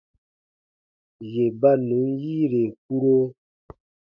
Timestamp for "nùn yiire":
1.87-2.63